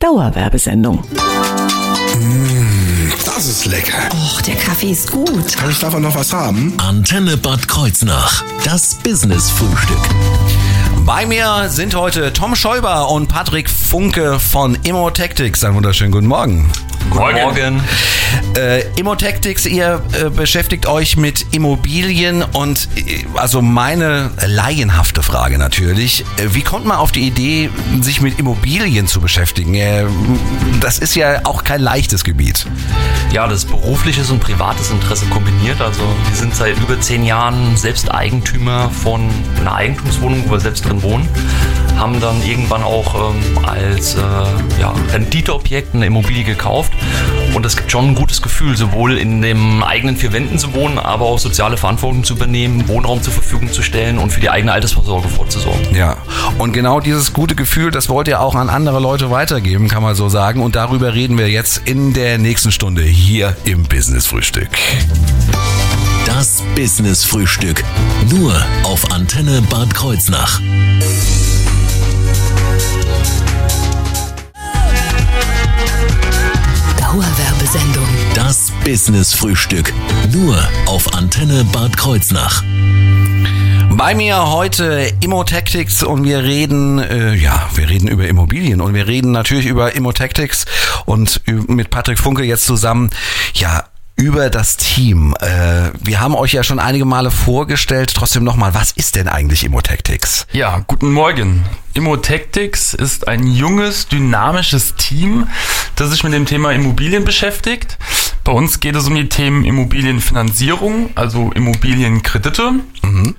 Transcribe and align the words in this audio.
Dauerwerbesendung. 0.00 1.04
Das 3.26 3.46
ist 3.46 3.66
lecker. 3.66 3.98
Och, 4.14 4.40
der 4.40 4.54
Kaffee 4.54 4.92
ist 4.92 5.12
gut. 5.12 5.54
Kann 5.54 5.70
ich 5.70 5.78
davon 5.78 6.00
noch 6.00 6.14
was 6.14 6.32
haben? 6.32 6.72
Antenne 6.78 7.36
Bad 7.36 7.68
Kreuznach. 7.68 8.42
Das 8.64 8.94
Business-Frühstück. 8.94 9.98
Bei 11.04 11.26
mir 11.26 11.68
sind 11.68 11.94
heute 11.94 12.32
Tom 12.32 12.56
Schäuber 12.56 13.10
und 13.10 13.28
Patrick 13.28 13.68
Funke 13.68 14.40
von 14.40 14.74
Immo 14.84 15.10
Tactics. 15.10 15.64
Einen 15.64 15.74
wunderschönen 15.74 16.12
guten 16.12 16.28
Morgen. 16.28 16.70
Guten 17.08 17.34
Morgen. 17.34 17.80
Äh, 18.56 18.82
Immo 18.96 19.14
Tactics, 19.14 19.66
ihr 19.66 20.02
äh, 20.12 20.28
beschäftigt 20.28 20.86
euch 20.86 21.16
mit 21.16 21.46
Immobilien 21.52 22.42
und 22.42 22.88
äh, 22.96 23.24
also 23.34 23.62
meine 23.62 24.30
laienhafte 24.46 25.22
Frage 25.22 25.58
natürlich, 25.58 26.24
äh, 26.36 26.54
wie 26.54 26.62
kommt 26.62 26.84
man 26.84 26.98
auf 26.98 27.12
die 27.12 27.26
Idee, 27.26 27.70
sich 28.00 28.20
mit 28.20 28.38
Immobilien 28.38 29.06
zu 29.06 29.20
beschäftigen? 29.20 29.74
Äh, 29.74 30.04
das 30.80 30.98
ist 30.98 31.14
ja 31.14 31.40
auch 31.44 31.64
kein 31.64 31.80
leichtes 31.80 32.24
Gebiet. 32.24 32.66
Ja, 33.32 33.46
das 33.46 33.60
ist 33.60 33.70
berufliches 33.70 34.30
und 34.30 34.40
privates 34.40 34.90
Interesse 34.90 35.26
kombiniert. 35.26 35.80
Also 35.80 36.02
wir 36.28 36.36
sind 36.36 36.54
seit 36.54 36.76
über 36.78 37.00
zehn 37.00 37.24
Jahren 37.24 37.76
selbst 37.76 38.10
Eigentümer 38.12 38.90
von 38.90 39.28
einer 39.60 39.74
Eigentumswohnung, 39.74 40.44
wo 40.46 40.52
wir 40.52 40.60
selbst 40.60 40.84
drin 40.84 41.02
wohnen. 41.02 41.28
Haben 41.96 42.20
dann 42.20 42.42
irgendwann 42.42 42.82
auch 42.82 43.30
ähm, 43.30 43.58
als 43.64 44.14
äh, 44.14 44.18
ja, 44.80 44.92
Renditeobjekt 45.12 45.94
eine 45.94 46.06
Immobilie 46.06 46.44
gekauft. 46.44 46.89
Und 47.54 47.66
es 47.66 47.76
gibt 47.76 47.90
schon 47.90 48.08
ein 48.08 48.14
gutes 48.14 48.42
Gefühl, 48.42 48.76
sowohl 48.76 49.18
in 49.18 49.42
den 49.42 49.82
eigenen 49.82 50.16
vier 50.16 50.32
Wänden 50.32 50.58
zu 50.58 50.72
wohnen, 50.72 50.98
aber 50.98 51.26
auch 51.26 51.38
soziale 51.38 51.76
Verantwortung 51.76 52.24
zu 52.24 52.34
übernehmen, 52.34 52.86
Wohnraum 52.88 53.22
zur 53.22 53.32
Verfügung 53.32 53.72
zu 53.72 53.82
stellen 53.82 54.18
und 54.18 54.30
für 54.30 54.40
die 54.40 54.50
eigene 54.50 54.72
Altersvorsorge 54.72 55.28
vorzusorgen. 55.28 55.94
Ja, 55.94 56.16
und 56.58 56.72
genau 56.72 57.00
dieses 57.00 57.32
gute 57.32 57.54
Gefühl, 57.54 57.90
das 57.90 58.08
wollt 58.08 58.28
ihr 58.28 58.40
auch 58.40 58.54
an 58.54 58.70
andere 58.70 59.00
Leute 59.00 59.30
weitergeben, 59.30 59.88
kann 59.88 60.02
man 60.02 60.14
so 60.14 60.28
sagen. 60.28 60.62
Und 60.62 60.76
darüber 60.76 61.14
reden 61.14 61.38
wir 61.38 61.48
jetzt 61.48 61.82
in 61.84 62.12
der 62.12 62.38
nächsten 62.38 62.72
Stunde 62.72 63.02
hier 63.02 63.56
im 63.64 63.82
Business 63.84 64.26
Frühstück. 64.26 64.68
Das 66.26 66.62
Business-Frühstück. 66.76 67.82
Nur 68.30 68.54
auf 68.84 69.10
Antenne 69.10 69.62
Bad 69.68 69.92
Kreuznach. 69.92 70.60
Dauerwerbesendung. 77.70 78.08
Das 78.34 78.72
Business-Frühstück. 78.84 79.92
Nur 80.32 80.58
auf 80.86 81.14
Antenne 81.14 81.64
Bad 81.72 81.96
Kreuznach. 81.96 82.64
Bei 83.90 84.14
mir 84.14 84.50
heute 84.50 85.12
Immo 85.20 85.44
Tactics 85.44 86.02
und 86.02 86.24
wir 86.24 86.42
reden, 86.42 86.98
äh, 86.98 87.34
ja, 87.34 87.68
wir 87.74 87.88
reden 87.88 88.08
über 88.08 88.26
Immobilien 88.26 88.80
und 88.80 88.94
wir 88.94 89.06
reden 89.06 89.30
natürlich 89.30 89.66
über 89.66 89.94
Immo 89.94 90.12
Tactics 90.12 90.64
und 91.04 91.42
mit 91.68 91.90
Patrick 91.90 92.18
Funke 92.18 92.42
jetzt 92.42 92.64
zusammen, 92.64 93.10
ja, 93.54 93.84
über 94.20 94.50
das 94.50 94.76
Team. 94.76 95.34
Äh, 95.40 95.90
wir 95.98 96.20
haben 96.20 96.34
euch 96.34 96.52
ja 96.52 96.62
schon 96.62 96.78
einige 96.78 97.06
Male 97.06 97.30
vorgestellt. 97.30 98.12
Trotzdem 98.14 98.44
nochmal, 98.44 98.74
was 98.74 98.92
ist 98.92 99.16
denn 99.16 99.28
eigentlich 99.28 99.64
Immo 99.64 99.80
Tactics? 99.80 100.46
Ja, 100.52 100.84
guten 100.86 101.10
Morgen. 101.10 101.64
Immotactics 101.94 102.94
ist 102.94 103.26
ein 103.26 103.46
junges, 103.46 104.06
dynamisches 104.08 104.94
Team, 104.94 105.48
das 105.96 106.10
sich 106.10 106.22
mit 106.22 106.34
dem 106.34 106.44
Thema 106.46 106.70
Immobilien 106.72 107.24
beschäftigt. 107.24 107.96
Bei 108.50 108.56
uns 108.56 108.80
geht 108.80 108.96
es 108.96 109.06
um 109.06 109.14
die 109.14 109.28
Themen 109.28 109.64
Immobilienfinanzierung, 109.64 111.10
also 111.14 111.52
Immobilienkredite, 111.52 112.80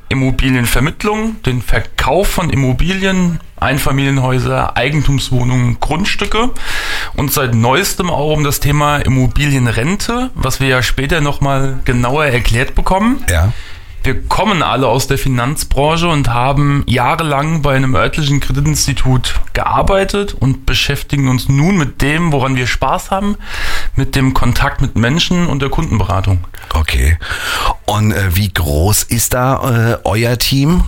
Immobilienvermittlung, 0.08 1.42
den 1.44 1.62
Verkauf 1.62 2.30
von 2.30 2.50
Immobilien, 2.50 3.42
Einfamilienhäuser, 3.60 4.78
Eigentumswohnungen, 4.78 5.82
Grundstücke 5.82 6.52
und 7.18 7.34
seit 7.34 7.54
neuestem 7.54 8.10
auch 8.10 8.32
um 8.32 8.46
das 8.46 8.62
Thema 8.62 9.00
Immobilienrente, 9.00 10.30
was 10.34 10.62
wir 10.62 10.70
ja 10.70 10.82
später 10.82 11.20
nochmal 11.20 11.80
genauer 11.84 12.28
erklärt 12.28 12.74
bekommen. 12.74 13.26
Ja. 13.30 13.52
Wir 14.04 14.24
kommen 14.28 14.64
alle 14.64 14.88
aus 14.88 15.06
der 15.06 15.20
Finanzbranche 15.20 16.08
und 16.08 16.30
haben 16.30 16.84
jahrelang 16.88 17.62
bei 17.62 17.76
einem 17.76 17.96
örtlichen 17.96 18.40
Kreditinstitut 18.40 19.40
gearbeitet 19.54 20.34
und 20.34 20.66
beschäftigen 20.66 21.28
uns 21.28 21.50
nun 21.50 21.78
mit 21.78 22.02
dem, 22.02 22.32
woran 22.32 22.56
wir 22.56 22.66
Spaß 22.66 23.12
haben, 23.12 23.38
mit 23.96 24.16
dem 24.16 24.34
Kontakt 24.34 24.82
mit 24.82 24.96
Menschen 24.96 25.46
und 25.46 25.62
der 25.62 25.70
Kundenberatung. 25.70 26.40
Okay. 26.74 27.18
Und 27.86 28.12
äh, 28.12 28.36
wie 28.36 28.52
groß 28.52 29.04
ist 29.04 29.36
da 29.36 29.92
äh, 29.94 29.98
euer 30.04 30.38
Team? 30.40 30.86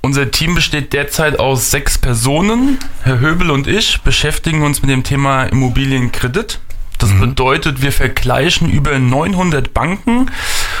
Unser 0.00 0.32
Team 0.32 0.56
besteht 0.56 0.92
derzeit 0.92 1.38
aus 1.38 1.70
sechs 1.70 1.96
Personen. 1.96 2.78
Herr 3.04 3.20
Höbel 3.20 3.52
und 3.52 3.68
ich 3.68 4.00
beschäftigen 4.00 4.64
uns 4.64 4.82
mit 4.82 4.90
dem 4.90 5.04
Thema 5.04 5.44
Immobilienkredit. 5.44 6.58
Das 7.02 7.18
bedeutet, 7.18 7.82
wir 7.82 7.90
vergleichen 7.90 8.70
über 8.70 8.96
900 8.96 9.74
Banken 9.74 10.30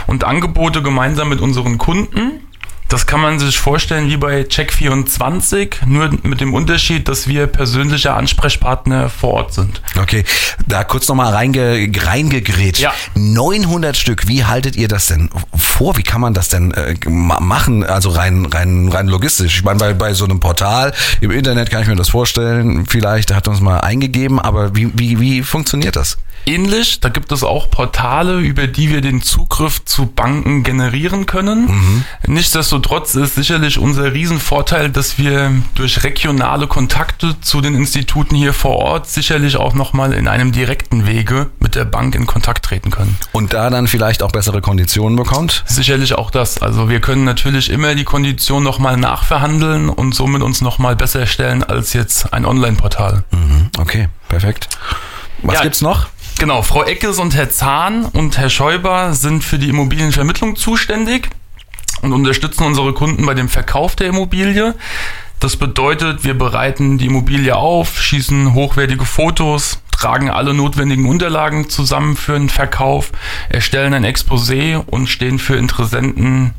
und 0.06 0.22
Angebote 0.22 0.80
gemeinsam 0.80 1.28
mit 1.28 1.40
unseren 1.40 1.78
Kunden. 1.78 2.46
Das 2.92 3.06
kann 3.06 3.22
man 3.22 3.38
sich 3.38 3.58
vorstellen 3.58 4.10
wie 4.10 4.18
bei 4.18 4.42
Check24, 4.42 5.76
nur 5.86 6.10
mit 6.24 6.42
dem 6.42 6.52
Unterschied, 6.52 7.08
dass 7.08 7.26
wir 7.26 7.46
persönliche 7.46 8.12
Ansprechpartner 8.12 9.08
vor 9.08 9.32
Ort 9.32 9.54
sind. 9.54 9.80
Okay, 9.98 10.24
da 10.66 10.84
kurz 10.84 11.08
nochmal 11.08 11.32
reinge, 11.32 11.90
reingegrätscht. 11.98 12.82
Ja. 12.82 12.92
900 13.14 13.96
Stück, 13.96 14.28
wie 14.28 14.44
haltet 14.44 14.76
ihr 14.76 14.88
das 14.88 15.06
denn 15.06 15.30
vor? 15.56 15.96
Wie 15.96 16.02
kann 16.02 16.20
man 16.20 16.34
das 16.34 16.50
denn 16.50 16.72
äh, 16.72 16.94
ma- 17.08 17.40
machen? 17.40 17.82
Also 17.82 18.10
rein, 18.10 18.44
rein, 18.44 18.90
rein 18.92 19.06
logistisch. 19.08 19.56
Ich 19.56 19.64
meine, 19.64 19.78
bei, 19.78 19.94
bei 19.94 20.12
so 20.12 20.26
einem 20.26 20.40
Portal 20.40 20.92
im 21.22 21.30
Internet 21.30 21.70
kann 21.70 21.80
ich 21.80 21.88
mir 21.88 21.96
das 21.96 22.10
vorstellen. 22.10 22.84
Vielleicht 22.86 23.32
hat 23.34 23.48
uns 23.48 23.62
mal 23.62 23.80
eingegeben, 23.80 24.38
aber 24.38 24.76
wie, 24.76 24.90
wie, 24.94 25.18
wie 25.18 25.42
funktioniert 25.42 25.96
das? 25.96 26.18
Ähnlich, 26.46 27.00
da 27.00 27.08
gibt 27.08 27.30
es 27.32 27.44
auch 27.44 27.70
Portale, 27.70 28.38
über 28.40 28.66
die 28.66 28.90
wir 28.90 29.00
den 29.00 29.22
Zugriff 29.22 29.84
zu 29.84 30.06
Banken 30.06 30.62
generieren 30.64 31.26
können. 31.26 32.04
Nichtsdestotrotz 32.26 33.14
ist 33.14 33.34
sicherlich 33.36 33.78
unser 33.78 34.12
Riesenvorteil, 34.12 34.90
dass 34.90 35.18
wir 35.18 35.52
durch 35.74 36.02
regionale 36.04 36.66
Kontakte 36.66 37.40
zu 37.40 37.60
den 37.60 37.74
Instituten 37.74 38.34
hier 38.34 38.52
vor 38.52 38.76
Ort 38.76 39.08
sicherlich 39.08 39.56
auch 39.56 39.74
nochmal 39.74 40.12
in 40.12 40.26
einem 40.28 40.52
direkten 40.52 41.06
Wege 41.06 41.50
mit 41.60 41.74
der 41.74 41.84
Bank 41.84 42.14
in 42.14 42.26
Kontakt 42.26 42.64
treten 42.64 42.90
können. 42.90 43.16
Und 43.32 43.52
da 43.52 43.70
dann 43.70 43.86
vielleicht 43.86 44.22
auch 44.22 44.32
bessere 44.32 44.60
Konditionen 44.60 45.16
bekommt? 45.16 45.62
Sicherlich 45.66 46.14
auch 46.14 46.30
das. 46.30 46.60
Also 46.60 46.88
wir 46.88 47.00
können 47.00 47.24
natürlich 47.24 47.70
immer 47.70 47.94
die 47.94 48.04
Kondition 48.04 48.62
nochmal 48.62 48.96
nachverhandeln 48.96 49.88
und 49.88 50.14
somit 50.14 50.42
uns 50.42 50.60
nochmal 50.60 50.96
besser 50.96 51.26
stellen 51.26 51.62
als 51.62 51.92
jetzt 51.92 52.32
ein 52.32 52.44
Online-Portal. 52.44 53.24
Mhm, 53.30 53.70
okay, 53.78 54.08
perfekt. 54.28 54.68
Was 55.42 55.56
Ja. 55.56 55.62
gibt's 55.62 55.80
noch? 55.80 56.06
Genau, 56.38 56.62
Frau 56.62 56.82
Eckes 56.84 57.18
und 57.18 57.36
Herr 57.36 57.50
Zahn 57.50 58.04
und 58.04 58.36
Herr 58.36 58.50
Schäuber 58.50 59.14
sind 59.14 59.44
für 59.44 59.58
die 59.58 59.68
Immobilienvermittlung 59.68 60.56
zuständig 60.56 61.28
und 62.02 62.12
unterstützen 62.12 62.64
unsere 62.64 62.92
Kunden 62.92 63.24
bei 63.24 63.34
dem 63.34 63.48
Verkauf 63.48 63.94
der 63.94 64.08
Immobilie. 64.08 64.74
Das 65.38 65.56
bedeutet, 65.56 66.24
wir 66.24 66.34
bereiten 66.34 66.98
die 66.98 67.06
Immobilie 67.06 67.56
auf, 67.56 68.00
schießen 68.00 68.54
hochwertige 68.54 69.04
Fotos, 69.04 69.82
tragen 69.92 70.30
alle 70.30 70.52
notwendigen 70.52 71.06
Unterlagen 71.06 71.68
zusammen 71.68 72.16
für 72.16 72.32
den 72.32 72.48
Verkauf, 72.48 73.12
erstellen 73.48 73.94
ein 73.94 74.04
Exposé 74.04 74.76
und 74.76 75.08
stehen 75.08 75.38
für 75.38 75.56
Interessenten 75.56 76.54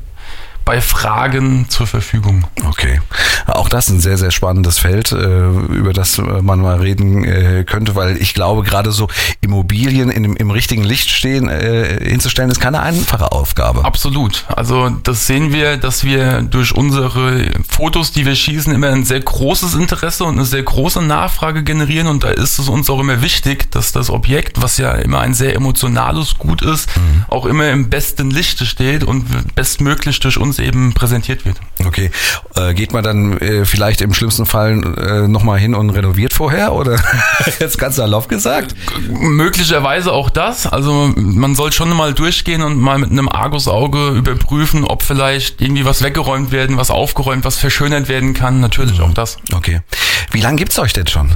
bei 0.65 0.81
Fragen 0.81 1.67
zur 1.69 1.87
Verfügung. 1.87 2.45
Okay. 2.65 3.01
Auch 3.47 3.69
das 3.69 3.89
ein 3.89 3.99
sehr, 3.99 4.17
sehr 4.17 4.31
spannendes 4.31 4.79
Feld, 4.79 5.11
äh, 5.11 5.47
über 5.47 5.93
das 5.93 6.17
man 6.17 6.61
mal 6.61 6.79
reden 6.79 7.23
äh, 7.23 7.63
könnte, 7.65 7.95
weil 7.95 8.17
ich 8.17 8.33
glaube, 8.33 8.63
gerade 8.63 8.91
so 8.91 9.07
Immobilien 9.41 10.09
in 10.09 10.23
dem, 10.23 10.35
im 10.35 10.51
richtigen 10.51 10.83
Licht 10.83 11.09
stehen, 11.09 11.49
äh, 11.49 12.07
hinzustellen, 12.07 12.49
ist 12.49 12.61
keine 12.61 12.81
einfache 12.81 13.31
Aufgabe. 13.31 13.83
Absolut. 13.83 14.45
Also 14.55 14.89
das 14.89 15.27
sehen 15.27 15.51
wir, 15.51 15.77
dass 15.77 16.03
wir 16.03 16.41
durch 16.41 16.73
unsere 16.73 17.51
Fotos, 17.67 18.11
die 18.11 18.25
wir 18.25 18.35
schießen, 18.35 18.73
immer 18.73 18.89
ein 18.89 19.03
sehr 19.03 19.19
großes 19.19 19.75
Interesse 19.75 20.23
und 20.23 20.35
eine 20.35 20.45
sehr 20.45 20.63
große 20.63 21.01
Nachfrage 21.01 21.63
generieren. 21.63 22.07
Und 22.07 22.23
da 22.23 22.29
ist 22.29 22.59
es 22.59 22.69
uns 22.69 22.89
auch 22.89 22.99
immer 22.99 23.21
wichtig, 23.21 23.69
dass 23.71 23.91
das 23.91 24.09
Objekt, 24.09 24.61
was 24.61 24.77
ja 24.77 24.93
immer 24.93 25.19
ein 25.19 25.33
sehr 25.33 25.55
emotionales 25.55 26.37
Gut 26.37 26.61
ist, 26.61 26.89
auch 27.29 27.45
immer 27.45 27.69
im 27.69 27.89
besten 27.89 28.31
Lichte 28.31 28.65
steht 28.65 29.03
und 29.03 29.55
bestmöglich 29.55 30.19
durch 30.19 30.37
uns 30.37 30.52
eben 30.59 30.93
präsentiert 30.93 31.45
wird. 31.45 31.57
Okay. 31.85 32.11
Äh, 32.55 32.73
geht 32.73 32.93
man 32.93 33.03
dann 33.03 33.37
äh, 33.37 33.65
vielleicht 33.65 34.01
im 34.01 34.13
schlimmsten 34.13 34.45
Fall 34.45 34.81
äh, 34.97 35.27
nochmal 35.27 35.59
hin 35.59 35.75
und 35.75 35.89
renoviert 35.89 36.33
vorher? 36.33 36.73
Oder 36.73 36.99
jetzt 37.59 37.77
ganz 37.77 37.95
salopp 37.95 38.29
gesagt? 38.29 38.75
Möglicherweise 39.09 40.11
auch 40.11 40.29
das. 40.29 40.67
Also 40.67 41.11
man 41.15 41.55
soll 41.55 41.71
schon 41.71 41.89
mal 41.89 42.13
durchgehen 42.13 42.61
und 42.61 42.79
mal 42.79 42.97
mit 42.97 43.11
einem 43.11 43.29
Argusauge 43.29 44.09
überprüfen, 44.09 44.83
ob 44.83 45.03
vielleicht 45.03 45.61
irgendwie 45.61 45.85
was 45.85 46.03
weggeräumt 46.03 46.51
werden, 46.51 46.77
was 46.77 46.91
aufgeräumt, 46.91 47.45
was 47.45 47.57
verschönert 47.57 48.07
werden 48.07 48.33
kann. 48.33 48.59
Natürlich 48.59 49.01
auch 49.01 49.13
das. 49.13 49.37
Okay. 49.53 49.81
Wie 50.31 50.41
lange 50.41 50.57
gibt's 50.57 50.79
euch 50.79 50.93
denn 50.93 51.07
schon? 51.07 51.31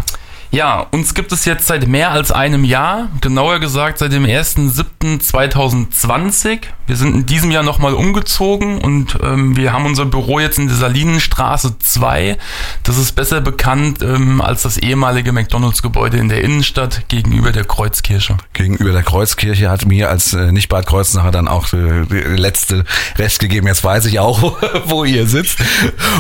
Ja, 0.49 0.87
uns 0.91 1.13
gibt 1.13 1.33
es 1.33 1.45
jetzt 1.45 1.67
seit 1.67 1.87
mehr 1.87 2.11
als 2.11 2.31
einem 2.31 2.63
Jahr, 2.63 3.09
genauer 3.21 3.59
gesagt 3.59 3.99
seit 3.99 4.13
dem 4.13 4.23
1.7.2020. 4.23 6.61
Wir 6.87 6.95
sind 6.95 7.15
in 7.15 7.25
diesem 7.25 7.51
Jahr 7.51 7.63
nochmal 7.63 7.93
umgezogen 7.93 8.79
und 8.79 9.17
ähm, 9.21 9.57
wir 9.57 9.73
haben 9.73 9.85
unser 9.85 10.05
Büro 10.05 10.39
jetzt 10.39 10.57
in 10.57 10.67
der 10.67 10.77
Salinenstraße 10.77 11.79
2. 11.79 12.37
Das 12.83 12.97
ist 12.97 13.11
besser 13.11 13.41
bekannt 13.41 14.01
ähm, 14.01 14.39
als 14.39 14.61
das 14.61 14.77
ehemalige 14.77 15.33
McDonalds-Gebäude 15.33 16.15
in 16.17 16.29
der 16.29 16.41
Innenstadt 16.41 17.09
gegenüber 17.09 17.51
der 17.51 17.65
Kreuzkirche. 17.65 18.37
Gegenüber 18.53 18.93
der 18.93 19.03
Kreuzkirche 19.03 19.69
hat 19.69 19.85
mir 19.85 20.09
als 20.09 20.31
äh, 20.31 20.53
nicht 20.53 20.69
Bad 20.69 20.87
Kreuznacher 20.87 21.31
dann 21.31 21.49
auch 21.49 21.73
äh, 21.73 22.05
der 22.05 22.37
letzte 22.37 22.85
Rest 23.17 23.39
gegeben. 23.39 23.67
Jetzt 23.67 23.83
weiß 23.83 24.05
ich 24.05 24.19
auch, 24.19 24.57
wo 24.85 25.03
ihr 25.03 25.27
sitzt. 25.27 25.59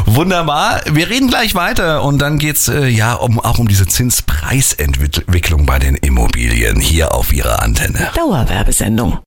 Wunderbar. 0.05 0.81
Wir 0.91 1.09
reden 1.09 1.29
gleich 1.29 1.55
weiter 1.55 2.03
und 2.03 2.19
dann 2.19 2.39
geht's 2.39 2.67
äh, 2.67 2.87
ja 2.87 3.13
um, 3.13 3.39
auch 3.39 3.59
um 3.59 3.69
diese 3.69 3.87
Zinspreisentwicklung 4.17 5.67
bei 5.67 5.77
den 5.77 5.95
Immobilien 5.95 6.79
hier 6.79 7.13
auf 7.13 7.31
Ihrer 7.31 7.61
Antenne. 7.61 8.09
Dauerwerbesendung. 8.15 9.19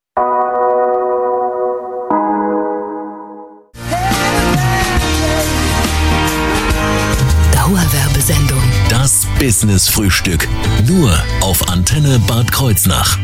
Dauerwerbesendung. 7.52 8.58
Das 8.88 9.26
Business 9.38 9.88
Frühstück. 9.88 10.48
Nur 10.88 11.16
auf 11.40 11.68
Antenne 11.68 12.18
Bad 12.26 12.50
Kreuznach. 12.50 13.16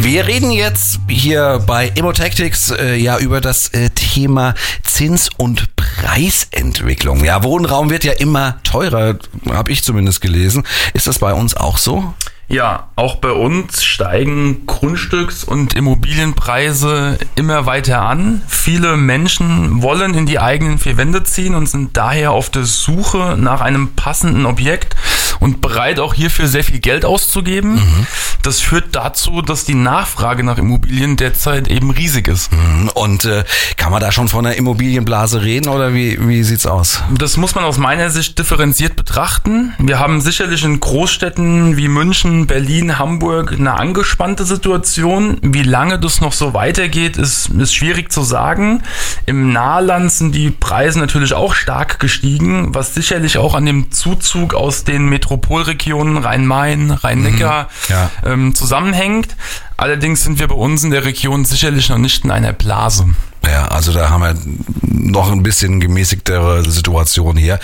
Wir 0.00 0.28
reden 0.28 0.52
jetzt 0.52 1.00
hier 1.08 1.60
bei 1.66 1.88
Immotactics 1.96 2.70
äh, 2.70 2.94
ja 2.94 3.18
über 3.18 3.40
das 3.40 3.70
äh, 3.70 3.90
Thema 3.90 4.54
Zins- 4.84 5.28
und 5.36 5.74
Preisentwicklung. 6.00 7.24
Ja, 7.24 7.42
Wohnraum 7.42 7.90
wird 7.90 8.04
ja 8.04 8.12
immer 8.12 8.62
teurer, 8.62 9.16
habe 9.50 9.72
ich 9.72 9.82
zumindest 9.82 10.20
gelesen. 10.20 10.64
Ist 10.94 11.06
das 11.06 11.18
bei 11.18 11.32
uns 11.32 11.56
auch 11.56 11.76
so? 11.76 12.14
Ja, 12.50 12.88
auch 12.96 13.16
bei 13.16 13.32
uns 13.32 13.84
steigen 13.84 14.64
Grundstücks- 14.66 15.44
und 15.44 15.74
Immobilienpreise 15.74 17.18
immer 17.34 17.66
weiter 17.66 18.00
an. 18.00 18.40
Viele 18.48 18.96
Menschen 18.96 19.82
wollen 19.82 20.14
in 20.14 20.24
die 20.24 20.38
eigenen 20.38 20.78
vier 20.78 20.96
Wände 20.96 21.24
ziehen 21.24 21.54
und 21.54 21.68
sind 21.68 21.98
daher 21.98 22.32
auf 22.32 22.48
der 22.48 22.64
Suche 22.64 23.36
nach 23.38 23.60
einem 23.60 23.94
passenden 23.96 24.46
Objekt 24.46 24.96
und 25.40 25.60
bereit 25.60 26.00
auch 26.00 26.14
hierfür 26.14 26.46
sehr 26.46 26.64
viel 26.64 26.80
Geld 26.80 27.04
auszugeben. 27.04 27.74
Mhm. 27.74 28.06
Das 28.42 28.60
führt 28.60 28.94
dazu, 28.94 29.42
dass 29.42 29.64
die 29.64 29.74
Nachfrage 29.74 30.44
nach 30.44 30.58
Immobilien 30.58 31.16
derzeit 31.16 31.68
eben 31.68 31.90
riesig 31.90 32.28
ist. 32.28 32.52
Mhm. 32.52 32.90
Und 32.94 33.24
äh, 33.24 33.44
kann 33.76 33.92
man 33.92 34.00
da 34.00 34.12
schon 34.12 34.28
von 34.28 34.46
einer 34.46 34.56
Immobilienblase 34.56 35.42
reden 35.42 35.68
oder 35.68 35.94
wie, 35.94 36.18
wie 36.28 36.42
sieht's 36.42 36.66
aus? 36.66 37.02
Das 37.16 37.36
muss 37.36 37.54
man 37.54 37.64
aus 37.64 37.78
meiner 37.78 38.10
Sicht 38.10 38.38
differenziert 38.38 38.96
betrachten. 38.96 39.74
Wir 39.78 39.98
haben 39.98 40.20
sicherlich 40.20 40.64
in 40.64 40.80
Großstädten 40.80 41.76
wie 41.76 41.88
München, 41.88 42.46
Berlin, 42.46 42.98
Hamburg 42.98 43.52
eine 43.52 43.74
angespannte 43.74 44.44
Situation. 44.44 45.38
Wie 45.42 45.62
lange 45.62 45.98
das 45.98 46.20
noch 46.20 46.32
so 46.32 46.54
weitergeht, 46.54 47.16
ist, 47.16 47.48
ist 47.50 47.74
schwierig 47.74 48.12
zu 48.12 48.22
sagen. 48.22 48.82
Im 49.26 49.52
Nahland 49.52 50.12
sind 50.12 50.34
die 50.34 50.50
Preise 50.50 50.98
natürlich 50.98 51.34
auch 51.34 51.54
stark 51.54 51.98
gestiegen, 51.98 52.74
was 52.74 52.94
sicherlich 52.94 53.38
auch 53.38 53.54
an 53.54 53.66
dem 53.66 53.90
Zuzug 53.90 54.54
aus 54.54 54.84
den 54.84 55.08
Metropolregionen 55.28 56.16
Rhein-Main, 56.16 56.90
Rhein-Neckar 56.90 57.68
Ja. 57.88 58.10
ähm, 58.24 58.54
zusammenhängt. 58.54 59.36
Allerdings 59.76 60.22
sind 60.24 60.38
wir 60.38 60.48
bei 60.48 60.54
uns 60.54 60.84
in 60.84 60.90
der 60.90 61.04
Region 61.04 61.44
sicherlich 61.44 61.88
noch 61.90 61.98
nicht 61.98 62.24
in 62.24 62.30
einer 62.30 62.52
Blase. 62.52 63.06
Ja, 63.44 63.66
also 63.68 63.92
da 63.92 64.08
haben 64.10 64.22
wir 64.22 64.34
noch 64.82 65.30
ein 65.30 65.42
bisschen 65.42 65.80
gemäßigtere 65.80 66.68
Situation 66.68 67.36
hier. 67.36 67.60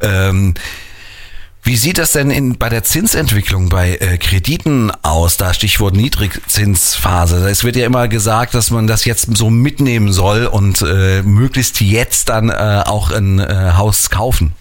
Genau. 0.00 0.14
Ähm, 0.14 0.54
wie 1.64 1.76
sieht 1.76 1.98
das 1.98 2.12
denn 2.12 2.30
in, 2.30 2.56
bei 2.56 2.70
der 2.70 2.82
Zinsentwicklung 2.82 3.68
bei 3.68 3.96
äh, 3.96 4.16
Krediten 4.16 4.90
aus? 5.02 5.36
Da 5.36 5.52
Stichwort 5.52 5.94
Niedrigzinsphase. 5.96 7.46
Es 7.50 7.62
wird 7.62 7.76
ja 7.76 7.84
immer 7.84 8.08
gesagt, 8.08 8.54
dass 8.54 8.70
man 8.70 8.86
das 8.86 9.04
jetzt 9.04 9.36
so 9.36 9.50
mitnehmen 9.50 10.12
soll 10.12 10.46
und 10.46 10.80
äh, 10.82 11.22
möglichst 11.22 11.80
jetzt 11.82 12.30
dann 12.30 12.48
äh, 12.48 12.82
auch 12.86 13.10
ein 13.10 13.38
äh, 13.40 13.72
Haus 13.76 14.08
kaufen. 14.08 14.52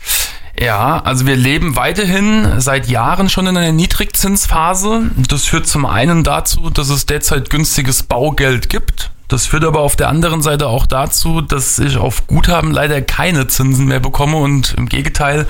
Ja, 0.60 1.02
also 1.04 1.28
wir 1.28 1.36
leben 1.36 1.76
weiterhin 1.76 2.60
seit 2.60 2.88
Jahren 2.88 3.30
schon 3.30 3.46
in 3.46 3.58
einer 3.58 3.72
Niedrigzinsphase. 3.72 5.12
Das 5.30 5.46
führt 5.46 5.68
zum 5.68 5.86
einen 5.86 6.24
dazu, 6.24 6.72
dass 6.72 6.90
es 6.90 7.06
derzeit 7.06 7.50
günstiges 7.52 8.04
Baugeld 8.04 8.70
gibt. 8.70 9.12
Das 9.28 9.46
führt 9.46 9.66
aber 9.66 9.82
auf 9.82 9.98
der 9.98 10.08
anderen 10.08 10.42
Seite 10.42 10.68
auch 10.68 10.86
dazu, 10.86 11.42
dass 11.42 11.80
ich 11.80 11.98
auf 11.98 12.28
Guthaben 12.28 12.72
leider 12.72 13.02
keine 13.02 13.48
Zinsen 13.48 13.86
mehr 13.86 14.00
bekomme 14.00 14.38
und 14.38 14.74
im 14.78 14.88
Gegenteil 14.88 15.48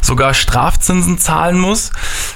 sogar 0.00 0.32
Strafzinsen 0.32 1.18
zahlen 1.18 1.58
muss. 1.58 1.90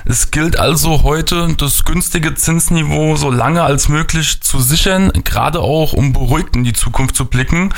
Es 0.05 0.33
gilt 0.33 0.59
also 0.59 1.05
heute, 1.05 1.55
das 1.57 1.85
günstige 1.85 2.35
Zinsniveau 2.35 3.15
so 3.15 3.31
lange 3.31 3.63
als 3.63 3.89
möglich 3.89 4.41
zu 4.41 4.59
sichern, 4.59 5.13
gerade 5.25 5.61
auch 5.61 5.93
um 5.93 6.13
beruhigt 6.13 6.57
in 6.57 6.65
die 6.65 6.73
Zukunft 6.73 7.15
zu 7.15 7.27
blicken. 7.27 7.73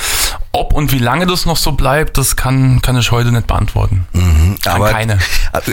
Ob 0.52 0.74
und 0.74 0.92
wie 0.92 0.98
lange 0.98 1.26
das 1.26 1.46
noch 1.46 1.56
so 1.56 1.72
bleibt, 1.72 2.18
das 2.18 2.36
kann, 2.36 2.82
kann 2.82 2.96
ich 2.98 3.10
heute 3.10 3.32
nicht 3.32 3.46
beantworten. 3.46 4.06
Kann 4.62 4.74
Aber, 4.74 4.90
keine. 4.90 5.18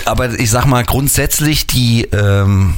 aber 0.06 0.40
ich 0.40 0.50
sag 0.50 0.66
mal 0.66 0.86
grundsätzlich, 0.86 1.68
die, 1.68 2.04
ähm, 2.04 2.76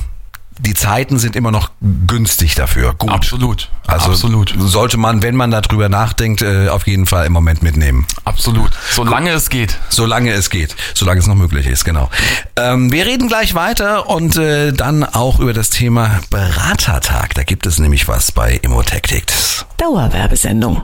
die 0.57 0.73
Zeiten 0.73 1.19
sind 1.19 1.35
immer 1.35 1.51
noch 1.51 1.69
günstig 2.07 2.55
dafür. 2.55 2.95
Gut. 2.95 3.11
Absolut. 3.11 3.69
Also 3.85 4.11
Absolut. 4.11 4.53
sollte 4.57 4.97
man, 4.97 5.21
wenn 5.21 5.35
man 5.35 5.51
darüber 5.51 5.89
nachdenkt, 5.89 6.41
äh, 6.41 6.69
auf 6.69 6.87
jeden 6.87 7.05
Fall 7.05 7.27
im 7.27 7.33
Moment 7.33 7.61
mitnehmen. 7.61 8.07
Absolut. 8.25 8.71
Solange 8.91 9.31
es 9.31 9.49
geht. 9.49 9.77
Solange 9.89 10.31
es 10.31 10.49
geht, 10.49 10.75
solange 10.95 11.19
es 11.19 11.27
noch 11.27 11.35
möglich 11.35 11.67
ist, 11.67 11.85
genau. 11.85 12.09
Ähm, 12.55 12.91
wir 12.91 13.05
reden 13.05 13.27
gleich 13.27 13.53
weiter 13.53 14.09
und 14.09 14.37
äh, 14.37 14.71
dann 14.71 15.03
auch 15.03 15.39
über 15.39 15.53
das 15.53 15.69
Thema 15.69 16.19
Beratertag. 16.31 17.35
Da 17.35 17.43
gibt 17.43 17.65
es 17.67 17.77
nämlich 17.77 18.07
was 18.07 18.31
bei 18.31 18.53
Immotactics. 18.53 19.65
Dauerwerbesendung. 19.77 20.83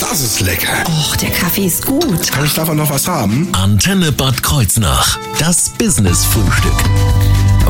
Das 0.00 0.20
ist 0.20 0.40
lecker. 0.40 0.84
Och, 0.86 1.16
der 1.16 1.30
Kaffee 1.30 1.66
ist 1.66 1.84
gut. 1.84 2.32
Kann 2.32 2.44
ich 2.46 2.54
davon 2.54 2.78
noch 2.78 2.88
was 2.88 3.06
haben? 3.06 3.48
Antenne 3.52 4.12
Bad 4.12 4.42
Kreuznach. 4.42 5.18
Das 5.38 5.68
Business 5.78 6.24
Frühstück. 6.24 6.72